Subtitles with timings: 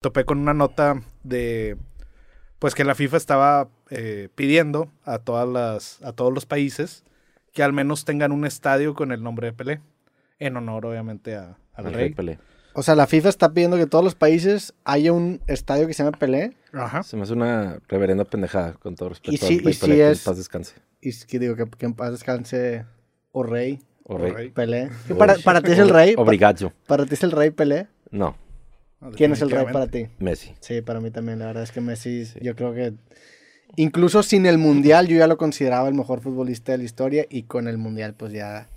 [0.00, 1.76] topé con una nota de
[2.58, 7.04] pues que la FIFA estaba eh, pidiendo a todas las a todos los países
[7.52, 9.80] que al menos tengan un estadio con el nombre de Pelé
[10.38, 12.04] en honor obviamente a, al Al rey.
[12.06, 12.38] rey Pelé.
[12.74, 16.04] O sea, la FIFA está pidiendo que todos los países haya un estadio que se
[16.04, 16.56] llame Pelé.
[16.72, 17.02] Ajá.
[17.02, 19.32] Se me hace una reverenda pendejada, con todo respeto.
[19.32, 20.74] Y al sí- rey y sí Pelé, que en es- paz descanse.
[21.00, 22.84] Y es que digo que, que en paz descanse
[23.32, 24.50] o rey O rey.
[24.50, 24.90] Pelé.
[25.10, 26.14] O- Para, para ti es el rey.
[26.16, 26.70] O brigaggio.
[26.70, 27.88] Pa- Para ti es el rey Pelé.
[28.12, 28.36] No,
[29.16, 30.08] ¿Quién es el rey para ti?
[30.18, 30.54] Messi.
[30.60, 31.38] Sí, para mí también.
[31.38, 32.94] La verdad es que Messi, yo creo que
[33.76, 37.44] incluso sin el mundial, yo ya lo consideraba el mejor futbolista de la historia y
[37.44, 38.68] con el mundial, pues ya.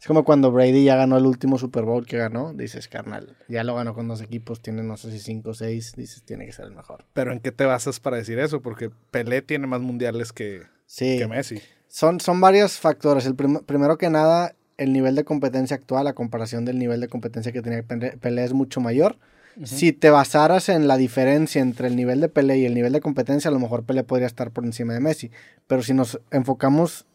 [0.00, 3.64] Es como cuando Brady ya ganó el último Super Bowl que ganó, dices, carnal, ya
[3.64, 6.52] lo ganó con dos equipos, tiene no sé si cinco o seis, dices, tiene que
[6.52, 7.04] ser el mejor.
[7.12, 8.62] Pero ¿en qué te basas para decir eso?
[8.62, 11.60] Porque Pelé tiene más mundiales que, Sí, que Messi.
[11.88, 13.26] son, son varios factores.
[13.26, 17.08] El prim- primero que nada, el nivel de competencia actual, a comparación del nivel de
[17.08, 19.18] competencia que tenía Pelé, Pelé es mucho mayor.
[19.64, 23.00] Si te basaras en la diferencia entre el nivel de Pelé y el nivel de
[23.00, 25.30] competencia, a lo mejor Pelé podría estar por encima de Messi.
[25.66, 27.06] Pero si nos enfocamos,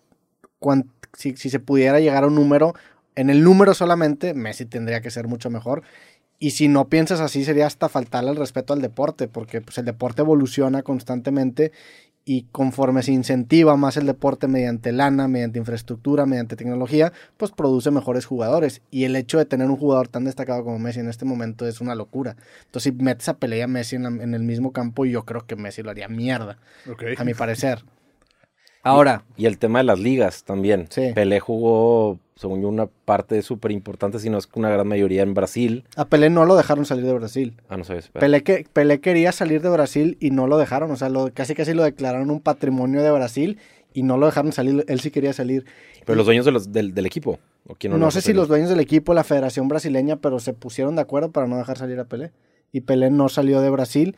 [1.13, 2.75] si, si se pudiera llegar a un número,
[3.15, 5.83] en el número solamente, Messi tendría que ser mucho mejor.
[6.37, 9.85] Y si no piensas así, sería hasta faltarle el respeto al deporte, porque pues, el
[9.85, 11.71] deporte evoluciona constantemente
[12.27, 17.91] y conforme se incentiva más el deporte mediante lana, mediante infraestructura, mediante tecnología, pues produce
[17.91, 18.81] mejores jugadores.
[18.89, 21.81] Y el hecho de tener un jugador tan destacado como Messi en este momento es
[21.81, 22.35] una locura.
[22.65, 25.23] Entonces, si metes a Pelé y a Messi en, la- en el mismo campo, yo
[25.23, 26.57] creo que Messi lo haría mierda,
[27.21, 27.83] a mi parecer.
[28.86, 30.88] Ahora, Y el tema de las ligas también.
[30.89, 31.11] Sí.
[31.14, 35.23] Pelé jugó, según yo, una parte súper importante, si no es que una gran mayoría
[35.23, 35.86] en Brasil.
[35.95, 37.55] a Pelé no lo dejaron salir de Brasil.
[37.67, 38.09] Ah, no sabes.
[38.09, 40.92] Pelé, que, Pelé quería salir de Brasil y no lo dejaron.
[40.92, 43.58] O sea, lo, casi casi lo declararon un patrimonio de Brasil
[43.94, 44.86] y no lo dejaron salir.
[44.88, 45.66] Él sí quería salir.
[46.05, 47.39] Pero los dueños de los, del, del equipo.
[47.67, 50.53] ¿o quién No, lo sé si los dueños del equipo, la Federación Brasileña, pero se
[50.53, 52.31] pusieron de acuerdo para no dejar salir a Pelé.
[52.72, 54.16] Y Pelé no salió de Brasil.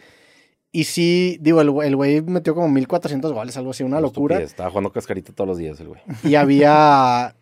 [0.71, 4.39] Y sí, digo, el güey- metió como 1400 goles, algo así, una locura.
[4.39, 6.01] Estaba jugando cascarita todos los días el güey.
[6.23, 7.35] Y había.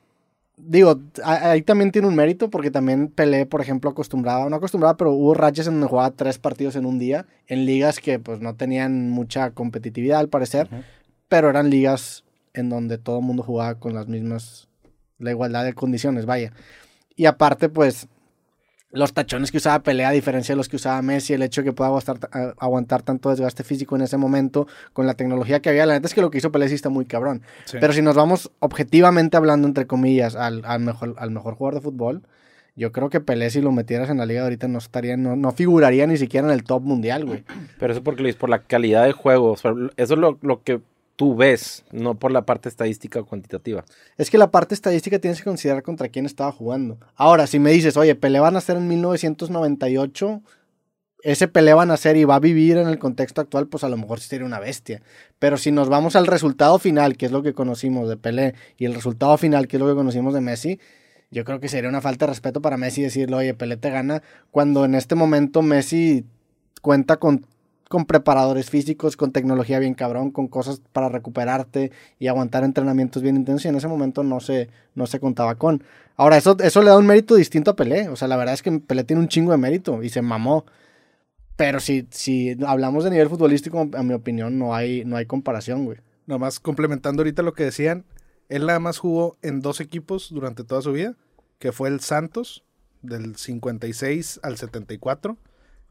[0.58, 5.12] Digo, ahí también tiene un mérito porque también Pelé, por ejemplo, acostumbraba, no acostumbraba, pero
[5.12, 8.56] hubo rachas en donde jugaba tres partidos en un día, en ligas que pues no
[8.56, 10.70] tenían mucha competitividad al parecer,
[11.28, 12.24] pero eran ligas
[12.54, 14.70] en donde todo el mundo jugaba con las mismas,
[15.20, 16.54] la igualdad de condiciones, vaya.
[17.18, 18.08] Y aparte, pues,
[18.92, 21.66] los tachones que usaba Pelé, a diferencia de los que usaba Messi, el hecho de
[21.66, 22.18] que pueda aguantar,
[22.58, 26.14] aguantar tanto desgaste físico en ese momento, con la tecnología que había, la neta es
[26.14, 27.42] que lo que hizo Pelé sí está muy cabrón.
[27.66, 27.78] Sí.
[27.82, 31.82] Pero si nos vamos objetivamente hablando, entre comillas, al, al mejor, al mejor jugador de
[31.82, 32.24] fútbol,
[32.78, 35.52] yo creo que Pelé, si lo metieras en la liga ahorita, no estaría, no, no
[35.52, 37.44] figuraría ni siquiera en el top mundial, güey.
[37.80, 39.52] Pero eso porque lo por la calidad de juego.
[39.52, 40.82] o sea, eso es lo, lo que
[41.16, 43.86] tú ves, no por la parte estadística o cuantitativa.
[44.18, 46.98] Es que la parte estadística tienes que considerar contra quién estaba jugando.
[47.16, 50.42] Ahora, si me dices, oye, Pelé va a nacer en 1998,
[51.24, 53.90] ese Pelé va a nacer y va a vivir en el contexto actual, pues a
[53.90, 55.02] lo mejor sería una bestia.
[55.40, 58.86] Pero si nos vamos al resultado final, que es lo que conocimos de Pelé, y
[58.86, 60.80] el resultado final, que es lo que conocimos de Messi,
[61.32, 64.22] yo creo que sería una falta de respeto para Messi decirle, oye, Pelé te gana,
[64.52, 66.26] cuando en este momento Messi
[66.82, 67.48] cuenta con,
[67.90, 73.36] con preparadores físicos, con tecnología bien cabrón, con cosas para recuperarte y aguantar entrenamientos bien
[73.36, 75.84] intensos, y en ese momento no se, no se contaba con.
[76.18, 78.62] Ahora, eso, eso le da un mérito distinto a Pelé, o sea, la verdad es
[78.62, 80.66] que Pelé tiene un chingo de mérito y se mamó.
[81.56, 85.86] Pero si, si hablamos de nivel futbolístico, a mi opinión, no hay, no hay comparación,
[85.86, 86.00] güey.
[86.26, 88.04] Nomás complementando ahorita lo que decían,
[88.50, 91.16] él nada más jugó en dos equipos durante toda su vida,
[91.60, 92.66] que fue el Santos,
[93.02, 95.38] del 56 al 74,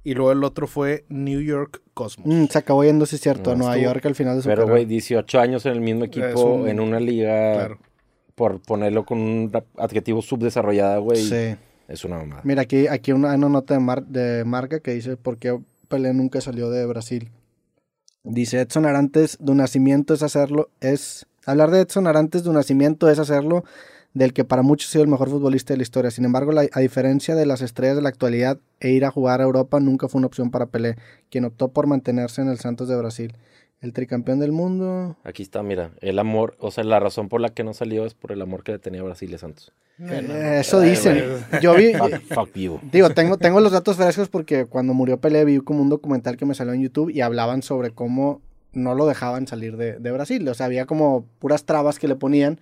[0.04, 2.26] y luego el otro fue New York Cosmos.
[2.28, 4.62] Mm, se acabó yendo, sí es cierto, a Nueva York al final de su Pero,
[4.62, 4.72] carrera.
[4.75, 7.78] güey, 18 años en el mismo equipo, un- en una liga, Claro.
[8.34, 11.56] por ponerlo con un adjetivo subdesarrollada, güey, Sí.
[11.88, 12.43] es una mamada.
[12.44, 16.12] Mira, aquí, aquí una, una nota de, mar- de marca que dice por qué Pelé
[16.14, 17.31] nunca salió de Brasil.
[18.25, 21.26] Dice Edson Arantes, de nacimiento es hacerlo, es...
[21.47, 23.64] Hablar de Edson Arantes de nacimiento es hacerlo
[24.14, 26.10] del que para muchos ha sido el mejor futbolista de la historia.
[26.10, 29.41] Sin embargo, la- a diferencia de las estrellas de la actualidad e ir a jugar
[29.41, 30.97] a Europa nunca fue una opción para Pelé,
[31.30, 33.37] quien optó por mantenerse en el Santos de Brasil.
[33.81, 35.16] El tricampeón del mundo.
[35.25, 38.14] Aquí está, mira, el amor, o sea, la razón por la que no salió es
[38.14, 39.72] por el amor que le tenía Brasil y a Santos.
[40.00, 41.22] Eh, eso dicen.
[41.61, 42.81] Yo vi, Fuck, fuck you.
[42.90, 46.46] Digo, tengo, tengo los datos frescos porque cuando murió Pelé vi como un documental que
[46.46, 48.40] me salió en YouTube y hablaban sobre cómo
[48.72, 50.49] no lo dejaban salir de, de Brasil.
[50.49, 52.61] O sea, había como puras trabas que le ponían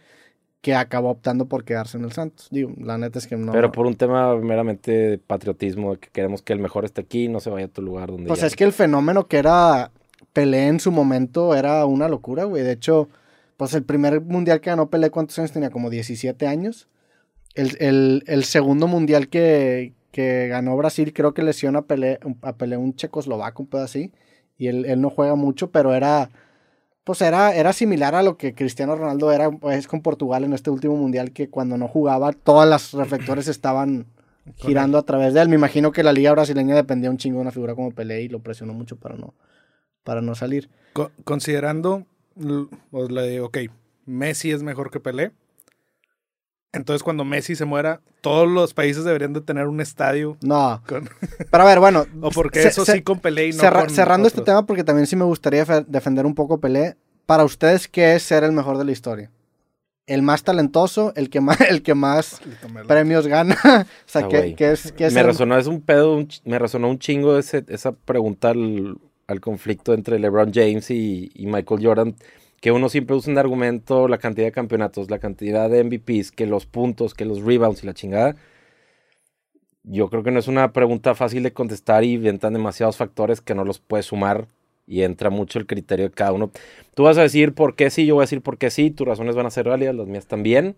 [0.62, 2.48] que acabó optando por quedarse en el Santos.
[2.50, 3.52] Digo, la neta es que no.
[3.52, 7.24] Pero por un tema meramente de patriotismo, de que queremos que el mejor esté aquí
[7.24, 9.36] y no se vaya a tu lugar donde Pues ya- es que el fenómeno que
[9.38, 9.90] era
[10.32, 12.62] Pelé en su momento era una locura, güey.
[12.62, 13.08] De hecho,
[13.58, 15.68] pues el primer mundial que ganó Pelé, ¿cuántos años tenía?
[15.70, 16.88] Como 17 años.
[17.54, 22.52] El, el- el segundo mundial que, que ganó Brasil, creo que lesiona a Pelé, a
[22.54, 24.12] Pelé un checoslovaco, un pedo así.
[24.56, 26.30] Y él, él no juega mucho, pero era
[27.04, 30.70] pues era, era similar a lo que Cristiano Ronaldo era pues, con Portugal en este
[30.70, 34.06] último mundial, que cuando no jugaba, todas las reflectores estaban
[34.56, 35.48] girando a través de él.
[35.48, 38.28] Me imagino que la liga brasileña dependía un chingo de una figura como Pelé y
[38.28, 39.34] lo presionó mucho para no,
[40.04, 40.68] para no salir.
[40.92, 42.06] Co- considerando,
[42.90, 43.58] pues, la de, ok,
[44.06, 45.32] Messi es mejor que Pelé.
[46.72, 50.36] Entonces, cuando Messi se muera, todos los países deberían de tener un estadio.
[50.40, 51.08] No, Con,
[51.50, 52.06] pero a ver, bueno.
[52.22, 55.06] o porque eso sí con Pelé y no cerra- con cerrando este tema, porque también
[55.06, 56.96] sí me gustaría fe- defender un poco Pelé.
[57.26, 59.30] Para ustedes, ¿qué es ser el mejor de la historia?
[60.06, 62.40] El más talentoso, el que más, el que más
[62.88, 63.56] premios gana.
[63.64, 66.58] o sea, Ah, ¿qué, es, qué es me ser- resonó, es un pedo, un me
[66.58, 68.96] resonó un chingo ese- esa pregunta al,
[69.26, 72.14] al conflicto entre LeBron James y, y Michael Jordan,
[72.62, 76.46] que uno siempre usa un argumento, la cantidad de campeonatos, la cantidad de MVPs, que
[76.46, 78.36] los puntos, que los rebounds y la chingada.
[79.82, 83.56] Yo creo que no es una pregunta fácil de contestar y entran demasiados factores que
[83.56, 84.46] no los puedes sumar
[84.86, 86.52] y entra mucho el criterio de cada uno.
[86.94, 89.08] Tú vas a decir por qué sí, yo voy a decir por qué sí, tus
[89.08, 90.76] razones van a ser válidas, las mías también.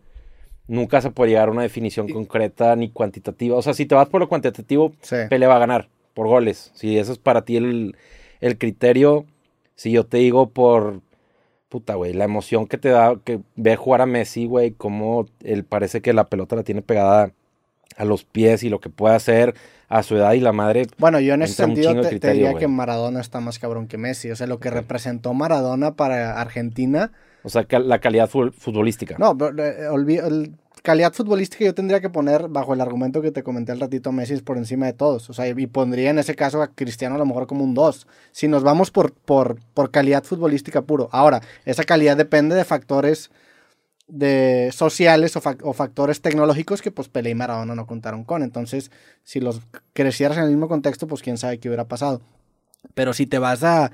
[0.66, 3.58] Nunca se puede llegar a una definición concreta ni cuantitativa.
[3.58, 5.16] O sea, si te vas por lo cuantitativo, Sí.
[5.28, 6.70] Pele va a ganar por goles.
[6.72, 7.94] Si eso es para ti el,
[8.40, 9.26] el criterio,
[9.74, 11.02] si yo te digo por
[11.74, 15.64] puta, güey, la emoción que te da que ve jugar a Messi, güey, como él
[15.64, 17.32] parece que la pelota la tiene pegada
[17.96, 19.56] a los pies y lo que puede hacer
[19.88, 20.86] a su edad y la madre.
[20.98, 24.30] Bueno, yo en ese sentido te, diría que Maradona está más cabrón que Messi.
[24.30, 27.10] O sea, lo que representó Maradona para Argentina.
[27.42, 29.16] O sea, la calidad fu- futbolística.
[29.18, 29.88] No, pero, eh,
[30.84, 34.34] calidad futbolística yo tendría que poner bajo el argumento que te comenté al ratito Messi
[34.34, 35.30] es por encima de todos.
[35.30, 38.06] O sea, y pondría en ese caso a Cristiano a lo mejor como un 2.
[38.32, 41.08] Si nos vamos por, por, por calidad futbolística puro.
[41.10, 43.30] Ahora, esa calidad depende de factores
[44.08, 48.42] de sociales o factores tecnológicos que pues Pelé y Maradona no contaron con.
[48.42, 48.90] Entonces,
[49.22, 49.62] si los
[49.94, 52.20] crecieras en el mismo contexto, pues quién sabe qué hubiera pasado.
[52.92, 53.90] Pero si te vas a,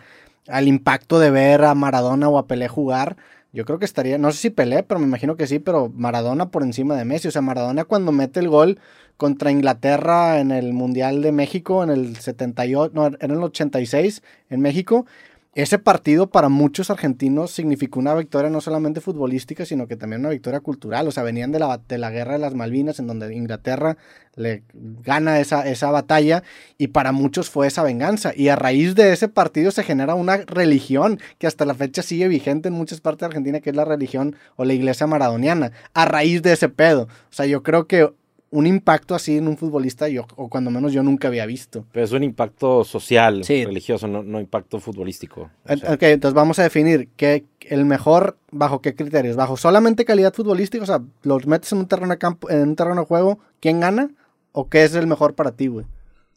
[0.48, 3.16] al impacto de ver a Maradona o a Pelé jugar,
[3.52, 6.50] yo creo que estaría, no sé si Pelé, pero me imagino que sí, pero Maradona
[6.50, 7.28] por encima de Messi.
[7.28, 8.78] O sea, Maradona cuando mete el gol
[9.16, 14.60] contra Inglaterra en el Mundial de México en el 78, no, en el 86 en
[14.60, 15.04] México,
[15.52, 20.28] ese partido para muchos argentinos significó una victoria no solamente futbolística, sino que también una
[20.28, 21.08] victoria cultural.
[21.08, 23.96] O sea, venían de la, de la guerra de las Malvinas, en donde Inglaterra
[24.36, 26.44] le gana esa, esa batalla,
[26.78, 28.32] y para muchos fue esa venganza.
[28.36, 32.28] Y a raíz de ese partido se genera una religión que hasta la fecha sigue
[32.28, 36.04] vigente en muchas partes de Argentina, que es la religión o la iglesia maradoniana, a
[36.04, 37.02] raíz de ese pedo.
[37.02, 38.12] O sea, yo creo que
[38.52, 41.84] un impacto así en un futbolista, yo, o cuando menos yo nunca había visto.
[41.92, 43.64] Pero es un impacto social, Sí.
[43.64, 45.50] religioso, no, no impacto futbolístico.
[45.68, 49.36] O sea, Ok, entonces vamos a definir que el mejor, ¿bajo qué criterios?
[49.36, 50.82] ¿Bajo solamente calidad futbolística?
[50.82, 53.78] O sea, los metes en un terreno de campo, en un terreno de juego, ¿quién
[53.78, 54.10] gana?
[54.52, 55.86] ¿O qué es el mejor para ti, güey?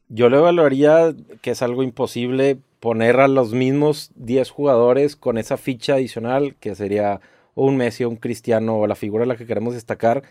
[0.10, 5.58] Yo le evaluaría que es algo imposible poner a los mismos 10 jugadores con esa
[5.58, 7.22] ficha adicional, que sería
[7.56, 10.22] o un Messi o un Cristiano o la figura a la que queremos destacar,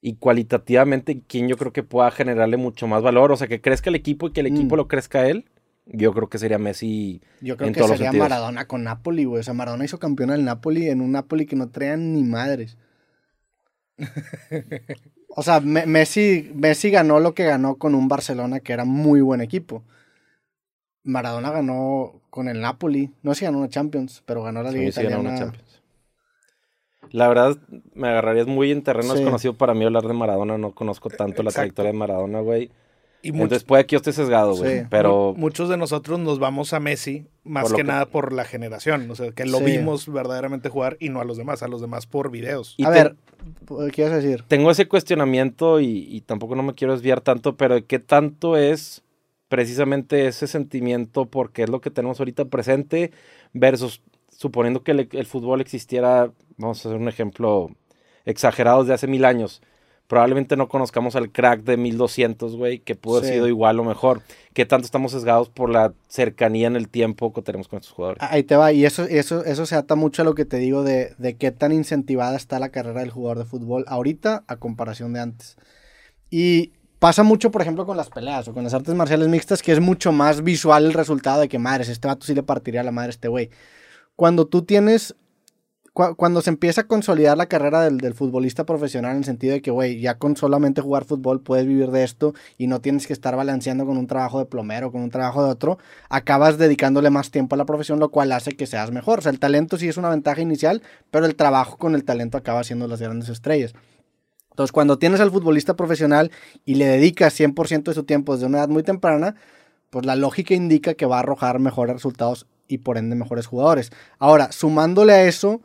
[0.00, 3.90] y cualitativamente quién yo creo que pueda generarle mucho más valor, o sea, que crezca
[3.90, 4.78] el equipo y que el equipo Mm.
[4.78, 5.46] lo crezca a él.
[5.90, 8.12] Yo creo que sería Messi Yo creo en que todos sería.
[8.12, 9.40] Maradona con Napoli, güey.
[9.40, 12.76] O sea, Maradona hizo campeón al Napoli en un Napoli que no traían ni madres.
[15.30, 19.20] O sea, Me- Messi, Messi ganó lo que ganó con un Barcelona que era muy
[19.20, 19.84] buen equipo.
[21.04, 23.10] Maradona ganó con el Napoli.
[23.22, 25.80] No sé si ganó una Champions, pero ganó la Liga sí ganó una Champions.
[27.10, 27.56] La verdad,
[27.94, 29.20] me agarrarías muy en terreno Sí.
[29.20, 30.58] desconocido para mí hablar de Maradona.
[30.58, 32.70] No conozco tanto la trayectoria de Maradona, güey.
[33.20, 34.80] Y Entonces puede que yo esté sesgado, güey.
[34.80, 34.86] Sí.
[34.90, 39.10] Pero muchos de nosotros nos vamos a Messi más que, que- nada por la generación.
[39.10, 39.64] O sea, que lo Sí.
[39.64, 42.74] vimos verdaderamente jugar y no a los demás, a los demás por videos.
[42.76, 43.16] Y A te- ver,
[43.92, 44.44] ¿qué ibas a decir?
[44.46, 48.56] tengo ese cuestionamiento y, y tampoco no me quiero desviar tanto, pero ¿de qué tanto
[48.56, 49.02] es
[49.48, 53.10] precisamente ese sentimiento porque es lo que tenemos ahorita presente
[53.52, 54.00] versus
[54.38, 57.70] suponiendo que el, el fútbol existiera, vamos a hacer un ejemplo
[58.24, 59.60] exagerado de hace mil años.
[60.06, 63.34] Probablemente no conozcamos al crack de 1200, güey, que pudo haber Sí.
[63.34, 64.22] sido igual o mejor.
[64.54, 68.22] ¿Qué tanto estamos sesgados por la cercanía en el tiempo que tenemos con estos jugadores?
[68.22, 70.84] Ahí te va, y eso, eso, eso se ata mucho a lo que te digo
[70.84, 75.12] de, de qué tan incentivada está la carrera del jugador de fútbol ahorita a comparación
[75.14, 75.56] de antes.
[76.30, 79.72] Y pasa mucho, por ejemplo, con las peleas o con las artes marciales mixtas, que
[79.72, 82.92] es mucho más visual el resultado de que, madres, este vato sí le partiría la
[82.92, 83.50] madre a este güey.
[84.18, 85.14] Cuando tú tienes
[85.92, 89.52] cu- cuando se empieza a consolidar la carrera del, del futbolista profesional en el sentido
[89.52, 93.06] de que, güey, ya con solamente jugar fútbol puedes vivir de esto y no tienes
[93.06, 97.10] que estar balanceando con un trabajo de plomero, con un trabajo de otro, acabas dedicándole
[97.10, 99.20] más tiempo a la profesión, lo cual hace que seas mejor.
[99.20, 100.82] O sea, el talento sí es una ventaja inicial,
[101.12, 103.72] pero el trabajo con el talento acaba siendo las grandes estrellas.
[104.50, 106.32] Entonces, cuando tienes al futbolista profesional
[106.64, 109.36] y le dedicas 100% de su tiempo desde una edad muy temprana,
[109.90, 113.90] pues la lógica indica que va a arrojar mejores resultados y por ende mejores jugadores.
[114.18, 115.60] Ahora, sumándole a eso,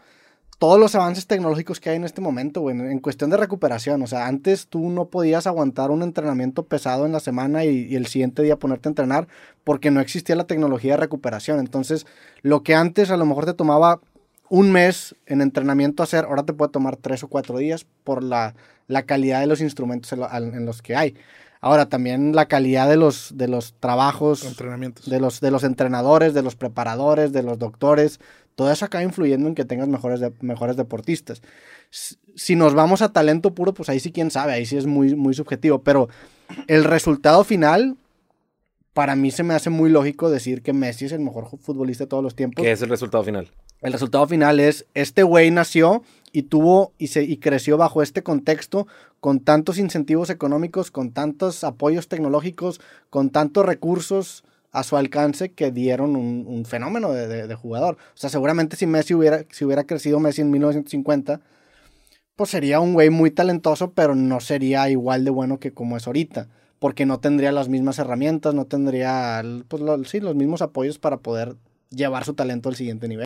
[0.64, 4.02] todos los avances tecnológicos que hay en este momento, güey, en cuestión de recuperación.
[4.02, 8.08] O sea, antes tú no podías aguantar un entrenamiento pesado en la semana y, el
[8.08, 9.28] siguiente día ponerte a entrenar
[9.66, 11.60] porque no existía la tecnología de recuperación.
[11.60, 12.06] Entonces,
[12.44, 14.00] lo que antes a lo mejor te tomaba
[14.48, 18.56] un mes en entrenamiento hacer, ahora te puede tomar tres o cuatro días por la,
[19.06, 21.16] calidad de los instrumentos en, los que hay.
[21.64, 25.10] Ahora también la calidad de los, de los trabajos, Entrenamientos.
[25.10, 28.20] de los, de los entrenadores, de los preparadores, de los doctores,
[28.56, 31.42] todo eso acaba influyendo en que tengas mejores, de, mejores deportistas.
[31.90, 35.16] Si nos vamos a talento puro, pues ahí sí quién sabe, ahí sí es muy,
[35.16, 36.10] muy subjetivo, pero
[36.68, 37.96] el resultado final,
[38.92, 42.10] para mí se me hace muy lógico decir que Messi es el mejor futbolista de
[42.10, 42.62] todos los tiempos.
[42.62, 43.50] ¿Qué es el resultado final?
[43.80, 48.24] El resultado final es, este güey nació y tuvo y, se, y creció bajo este
[48.24, 48.88] contexto
[49.22, 55.72] con tantos incentivos económicos, con tantos apoyos tecnológicos, con tantos recursos a su alcance que
[55.72, 57.98] dieron un, fenómeno de, jugador.
[58.16, 61.40] O sea, seguramente si Messi hubiera, si hubiera crecido Messi en 1950,
[62.36, 66.08] pues sería un güey muy talentoso, pero no sería igual de bueno que como es
[66.08, 66.50] ahorita,
[66.80, 71.56] porque no tendría las mismas herramientas, no tendría, pues sí, los mismos apoyos para poder
[71.92, 73.22] llevar su talento al siguiente nivel.